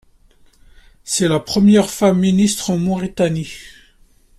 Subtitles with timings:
[1.03, 3.53] C'est la première femme ministre en Mauritanie.